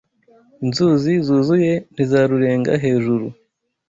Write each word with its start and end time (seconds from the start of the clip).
inzuzi 0.63 1.13
zuzuye 1.25 1.73
ntizarurenga 1.93 2.71
hejuru. 2.83 3.25